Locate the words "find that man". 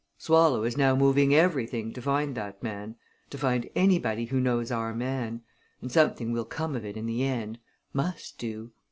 2.01-2.95